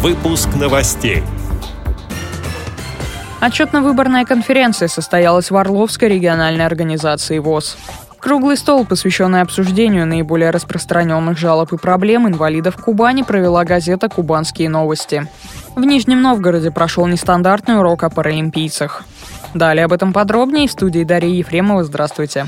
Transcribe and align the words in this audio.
Выпуск 0.00 0.50
новостей. 0.54 1.24
Отчетно-выборная 3.40 4.24
конференция 4.24 4.86
состоялась 4.86 5.50
в 5.50 5.56
Орловской 5.56 6.08
региональной 6.08 6.64
организации 6.64 7.40
ВОЗ. 7.40 7.76
Круглый 8.20 8.56
стол, 8.56 8.86
посвященный 8.86 9.40
обсуждению 9.40 10.06
наиболее 10.06 10.50
распространенных 10.50 11.36
жалоб 11.36 11.72
и 11.72 11.78
проблем 11.78 12.28
инвалидов 12.28 12.76
Кубани, 12.76 13.22
провела 13.22 13.64
газета 13.64 14.08
«Кубанские 14.08 14.68
новости». 14.68 15.26
В 15.74 15.80
Нижнем 15.80 16.22
Новгороде 16.22 16.70
прошел 16.70 17.08
нестандартный 17.08 17.76
урок 17.76 18.04
о 18.04 18.10
паралимпийцах. 18.10 19.02
Далее 19.52 19.86
об 19.86 19.92
этом 19.92 20.12
подробнее 20.12 20.68
в 20.68 20.72
студии 20.72 21.02
Дарьи 21.02 21.38
Ефремова. 21.38 21.82
Здравствуйте. 21.82 22.46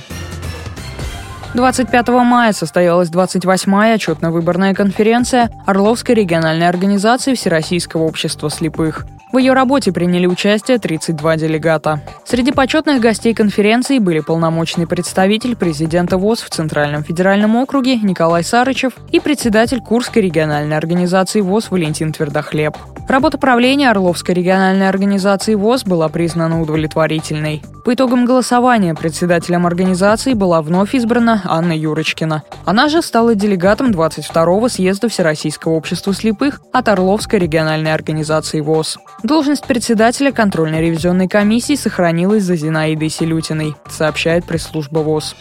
25 1.54 2.08
мая 2.08 2.52
состоялась 2.52 3.10
28-я 3.10 3.94
отчетно-выборная 3.94 4.72
конференция 4.72 5.50
Орловской 5.66 6.14
региональной 6.14 6.68
организации 6.68 7.34
Всероссийского 7.34 8.04
общества 8.04 8.50
слепых. 8.50 9.04
В 9.32 9.38
ее 9.38 9.52
работе 9.52 9.92
приняли 9.92 10.26
участие 10.26 10.78
32 10.78 11.36
делегата. 11.36 12.00
Среди 12.24 12.52
почетных 12.52 13.00
гостей 13.00 13.34
конференции 13.34 13.98
были 13.98 14.20
полномочный 14.20 14.86
представитель 14.86 15.56
президента 15.56 16.18
ВОЗ 16.18 16.42
в 16.42 16.50
Центральном 16.50 17.04
федеральном 17.04 17.56
округе 17.56 17.96
Николай 17.96 18.44
Сарычев 18.44 18.92
и 19.10 19.20
председатель 19.20 19.80
Курской 19.80 20.22
региональной 20.22 20.76
организации 20.76 21.40
ВОЗ 21.40 21.70
Валентин 21.70 22.12
Твердохлеб. 22.12 22.76
Работа 23.08 23.38
правления 23.38 23.90
Орловской 23.90 24.36
региональной 24.36 24.88
организации 24.88 25.54
ВОЗ 25.54 25.84
была 25.84 26.08
признана 26.08 26.60
удовлетворительной. 26.60 27.62
По 27.84 27.94
итогам 27.94 28.26
голосования 28.26 28.94
председателем 28.94 29.66
организации 29.66 30.34
была 30.34 30.60
вновь 30.60 30.94
избрана 30.94 31.40
Анна 31.44 31.72
Юрочкина. 31.76 32.42
Она 32.66 32.88
же 32.88 33.00
стала 33.00 33.34
делегатом 33.34 33.90
22-го 33.90 34.68
съезда 34.68 35.08
Всероссийского 35.08 35.72
общества 35.72 36.12
слепых 36.12 36.60
от 36.72 36.88
Орловской 36.88 37.38
региональной 37.38 37.94
организации 37.94 38.60
ВОЗ. 38.60 38.98
Должность 39.22 39.66
председателя 39.66 40.30
контрольно-ревизионной 40.30 41.28
комиссии 41.28 41.74
сохранилась 41.74 42.44
за 42.44 42.56
Зинаидой 42.56 43.08
Селютиной, 43.08 43.74
сообщает 43.88 44.44
пресс-служба 44.44 44.98
ВОЗ. 44.98 45.34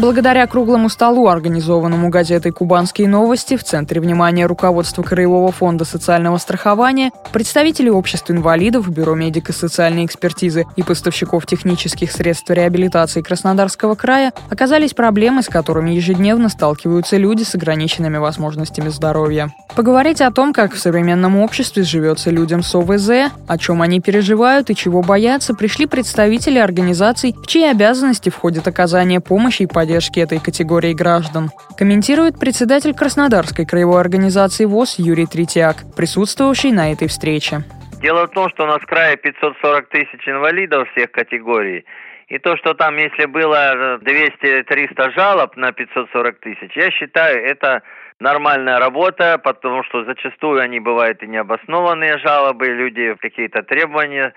Благодаря 0.00 0.46
круглому 0.46 0.88
столу, 0.88 1.28
организованному 1.28 2.08
газетой 2.08 2.52
«Кубанские 2.52 3.06
новости», 3.06 3.58
в 3.58 3.64
центре 3.64 4.00
внимания 4.00 4.46
руководства 4.46 5.02
Краевого 5.02 5.52
фонда 5.52 5.84
социального 5.84 6.38
страхования, 6.38 7.10
представители 7.32 7.90
обществ 7.90 8.30
инвалидов, 8.30 8.88
Бюро 8.88 9.14
медико-социальной 9.14 10.06
экспертизы 10.06 10.64
и 10.76 10.82
поставщиков 10.82 11.44
технических 11.44 12.12
средств 12.12 12.48
реабилитации 12.48 13.20
Краснодарского 13.20 13.94
края 13.94 14.32
оказались 14.48 14.94
проблемы, 14.94 15.42
с 15.42 15.48
которыми 15.48 15.90
ежедневно 15.90 16.48
сталкиваются 16.48 17.18
люди 17.18 17.42
с 17.42 17.54
ограниченными 17.54 18.16
возможностями 18.16 18.88
здоровья. 18.88 19.52
Поговорить 19.76 20.22
о 20.22 20.30
том, 20.30 20.54
как 20.54 20.72
в 20.72 20.78
современном 20.78 21.36
обществе 21.36 21.82
живется 21.82 22.30
людям 22.30 22.62
с 22.62 22.74
ОВЗ, 22.74 23.30
о 23.46 23.58
чем 23.58 23.82
они 23.82 24.00
переживают 24.00 24.70
и 24.70 24.74
чего 24.74 25.02
боятся, 25.02 25.52
пришли 25.52 25.84
представители 25.84 26.58
организаций, 26.58 27.36
в 27.42 27.46
чьи 27.46 27.66
обязанности 27.66 28.30
входит 28.30 28.66
оказание 28.66 29.20
помощи 29.20 29.64
и 29.64 29.66
поддержки 29.66 29.89
поддержки 29.90 30.20
этой 30.20 30.38
категории 30.38 30.94
граждан, 30.94 31.48
комментирует 31.76 32.38
председатель 32.38 32.94
Краснодарской 32.94 33.66
краевой 33.66 34.00
организации 34.00 34.64
ВОЗ 34.64 35.00
Юрий 35.00 35.26
Третьяк, 35.26 35.78
присутствовавший 35.96 36.70
на 36.70 36.92
этой 36.92 37.08
встрече. 37.08 37.62
Дело 38.00 38.26
в 38.26 38.30
том, 38.30 38.48
что 38.50 38.64
у 38.64 38.66
нас 38.66 38.80
в 38.80 38.86
крае 38.86 39.16
540 39.16 39.88
тысяч 39.88 40.28
инвалидов 40.28 40.88
всех 40.92 41.10
категорий, 41.10 41.84
и 42.28 42.38
то, 42.38 42.56
что 42.56 42.74
там, 42.74 42.96
если 42.98 43.26
было 43.26 43.98
200-300 43.98 45.10
жалоб 45.16 45.56
на 45.56 45.72
540 45.72 46.38
тысяч, 46.38 46.70
я 46.76 46.92
считаю, 46.92 47.44
это 47.44 47.82
нормальная 48.20 48.78
работа, 48.78 49.38
потому 49.42 49.82
что 49.82 50.04
зачастую 50.04 50.60
они 50.60 50.78
бывают 50.78 51.20
и 51.24 51.26
необоснованные 51.26 52.18
жалобы, 52.18 52.66
люди 52.66 53.16
какие-то 53.20 53.64
требования 53.64 54.34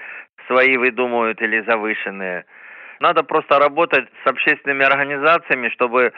свои 0.48 0.78
выдумывают 0.78 1.40
или 1.44 1.64
завышенные. 1.68 2.46
Надо 3.04 3.24
просто 3.24 3.60
работать 3.60 4.06
с 4.24 4.30
общественными 4.30 4.86
организациями, 4.86 5.68
чтобы 5.76 6.14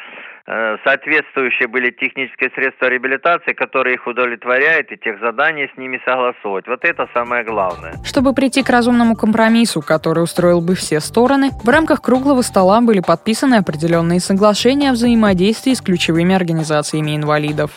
э, 0.45 0.77
соответствующие 0.83 1.67
были 1.67 1.89
технические 1.89 2.51
средства 2.51 2.85
реабилитации, 2.85 3.53
которые 3.53 3.95
их 3.95 4.05
удовлетворяют, 4.05 4.91
и 4.91 4.97
тех 4.97 5.19
заданий 5.19 5.67
с 5.73 5.77
ними 5.79 5.99
согласовывать. 6.05 6.67
Вот 6.67 6.85
это 6.85 7.07
самое 7.11 7.43
главное. 7.43 7.93
Чтобы 8.05 8.35
прийти 8.35 8.61
к 8.61 8.69
разумному 8.69 9.15
компромиссу, 9.15 9.81
который 9.81 10.21
устроил 10.21 10.61
бы 10.61 10.75
все 10.75 10.99
стороны, 10.99 11.49
в 11.63 11.69
рамках 11.69 12.03
круглого 12.03 12.43
стола 12.43 12.81
были 12.81 12.99
подписаны 12.99 13.55
определенные 13.55 14.19
соглашения 14.19 14.91
о 14.91 14.93
взаимодействии 14.93 15.73
с 15.73 15.81
ключевыми 15.81 16.35
организациями 16.35 17.15
инвалидов. 17.15 17.71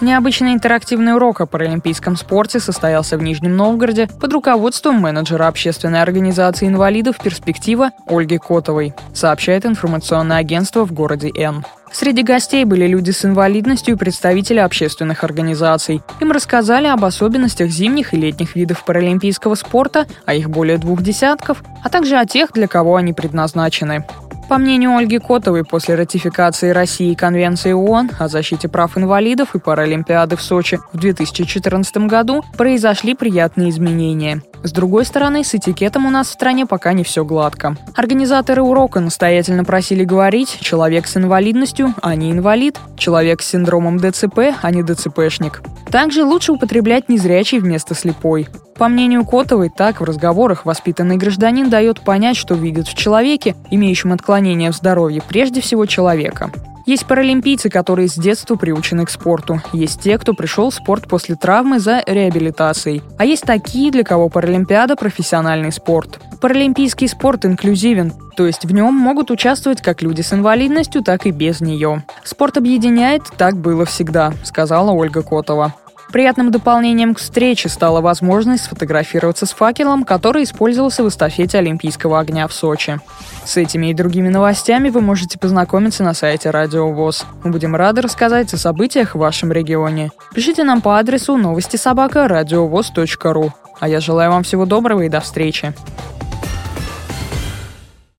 Необычный 0.00 0.52
интерактивный 0.52 1.16
урок 1.16 1.40
о 1.40 1.46
паралимпийском 1.46 2.16
спорте 2.16 2.60
состоялся 2.60 3.18
в 3.18 3.22
Нижнем 3.22 3.56
Новгороде 3.56 4.06
под 4.20 4.32
руководством 4.32 5.00
менеджера 5.00 5.48
общественной 5.48 6.00
организации 6.00 6.68
инвалидов 6.68 7.16
«Перспектива» 7.20 7.90
Ольги 8.06 8.38
Котовой, 8.38 8.94
сообщает 9.12 9.66
информационное 9.66 10.36
агентство 10.36 10.84
в 10.84 10.92
городе 10.92 11.32
Н. 11.34 11.64
Среди 11.90 12.22
гостей 12.22 12.64
были 12.64 12.86
люди 12.86 13.10
с 13.10 13.24
инвалидностью 13.24 13.96
и 13.96 13.98
представители 13.98 14.60
общественных 14.60 15.24
организаций. 15.24 16.00
Им 16.20 16.30
рассказали 16.30 16.86
об 16.86 17.04
особенностях 17.04 17.68
зимних 17.70 18.14
и 18.14 18.18
летних 18.18 18.54
видов 18.54 18.84
паралимпийского 18.84 19.56
спорта, 19.56 20.06
а 20.26 20.34
их 20.34 20.48
более 20.48 20.78
двух 20.78 21.02
десятков, 21.02 21.64
а 21.82 21.88
также 21.88 22.16
о 22.16 22.24
тех, 22.24 22.52
для 22.52 22.68
кого 22.68 22.94
они 22.94 23.12
предназначены. 23.12 24.06
По 24.48 24.56
мнению 24.56 24.96
Ольги 24.96 25.18
Котовой, 25.18 25.62
после 25.62 25.94
ратификации 25.94 26.70
России 26.70 27.12
Конвенции 27.12 27.72
ООН 27.72 28.12
о 28.18 28.28
защите 28.28 28.66
прав 28.66 28.96
инвалидов 28.96 29.54
и 29.54 29.58
Паралимпиады 29.58 30.36
в 30.36 30.42
Сочи 30.42 30.78
в 30.90 30.98
2014 30.98 32.08
году 32.08 32.42
произошли 32.56 33.14
приятные 33.14 33.68
изменения. 33.68 34.42
С 34.62 34.72
другой 34.72 35.04
стороны, 35.04 35.44
с 35.44 35.54
этикетом 35.54 36.06
у 36.06 36.10
нас 36.10 36.28
в 36.28 36.32
стране 36.32 36.66
пока 36.66 36.92
не 36.92 37.04
все 37.04 37.24
гладко. 37.24 37.76
Организаторы 37.94 38.62
урока 38.62 39.00
настоятельно 39.00 39.64
просили 39.64 40.04
говорить 40.04 40.58
«человек 40.60 41.06
с 41.06 41.16
инвалидностью, 41.16 41.94
а 42.02 42.14
не 42.14 42.32
инвалид», 42.32 42.78
«человек 42.96 43.42
с 43.42 43.46
синдромом 43.46 43.98
ДЦП, 43.98 44.54
а 44.60 44.70
не 44.70 44.82
ДЦПшник». 44.82 45.62
Также 45.90 46.24
лучше 46.24 46.52
употреблять 46.52 47.08
незрячий 47.08 47.58
вместо 47.58 47.94
слепой. 47.94 48.48
По 48.76 48.88
мнению 48.88 49.24
Котовой, 49.24 49.70
так 49.70 50.00
в 50.00 50.04
разговорах 50.04 50.64
воспитанный 50.64 51.16
гражданин 51.16 51.68
дает 51.68 52.00
понять, 52.00 52.36
что 52.36 52.54
видит 52.54 52.86
в 52.86 52.94
человеке, 52.94 53.56
имеющем 53.70 54.12
отклонение 54.12 54.70
в 54.70 54.76
здоровье, 54.76 55.22
прежде 55.26 55.60
всего 55.60 55.86
человека. 55.86 56.50
Есть 56.88 57.04
паралимпийцы, 57.04 57.68
которые 57.68 58.08
с 58.08 58.14
детства 58.14 58.56
приучены 58.56 59.04
к 59.04 59.10
спорту. 59.10 59.60
Есть 59.74 60.00
те, 60.00 60.16
кто 60.16 60.32
пришел 60.32 60.70
в 60.70 60.74
спорт 60.74 61.06
после 61.06 61.36
травмы 61.36 61.80
за 61.80 62.02
реабилитацией. 62.06 63.02
А 63.18 63.26
есть 63.26 63.42
такие, 63.42 63.90
для 63.90 64.04
кого 64.04 64.30
Паралимпиада– 64.30 64.96
профессиональный 64.96 65.70
спорт. 65.70 66.18
Паралимпийский 66.40 67.06
спорт 67.06 67.44
инклюзивен, 67.44 68.14
то 68.38 68.46
есть 68.46 68.64
в 68.64 68.72
нем 68.72 68.94
могут 68.94 69.30
участвовать 69.30 69.82
как 69.82 70.00
люди 70.00 70.22
с 70.22 70.32
инвалидностью, 70.32 71.02
так 71.02 71.26
и 71.26 71.30
без 71.30 71.60
нее. 71.60 72.06
Спорт 72.24 72.56
объединяет, 72.56 73.24
так 73.36 73.58
было 73.58 73.84
всегда, 73.84 74.32
сказала 74.42 74.90
Ольга 74.90 75.22
Котова. 75.22 75.74
Приятным 76.12 76.50
дополнением 76.50 77.14
к 77.14 77.18
встрече 77.18 77.68
стала 77.68 78.00
возможность 78.00 78.64
сфотографироваться 78.64 79.44
с 79.44 79.50
факелом, 79.50 80.04
который 80.04 80.44
использовался 80.44 81.04
в 81.04 81.08
эстафете 81.08 81.58
Олимпийского 81.58 82.18
огня 82.18 82.48
в 82.48 82.54
Сочи. 82.54 82.98
С 83.44 83.58
этими 83.58 83.88
и 83.88 83.94
другими 83.94 84.28
новостями 84.28 84.88
вы 84.88 85.02
можете 85.02 85.38
познакомиться 85.38 86.02
на 86.02 86.14
сайте 86.14 86.50
Радио 86.50 86.90
ВОЗ. 86.90 87.26
Мы 87.44 87.50
будем 87.50 87.76
рады 87.76 88.00
рассказать 88.00 88.52
о 88.54 88.58
событиях 88.58 89.14
в 89.14 89.18
вашем 89.18 89.52
регионе. 89.52 90.10
Пишите 90.34 90.64
нам 90.64 90.80
по 90.80 90.98
адресу 90.98 91.36
новости 91.36 91.76
собака 91.76 92.26
ру. 92.26 93.52
А 93.78 93.88
я 93.88 94.00
желаю 94.00 94.30
вам 94.30 94.42
всего 94.42 94.64
доброго 94.64 95.02
и 95.02 95.08
до 95.08 95.20
встречи. 95.20 95.74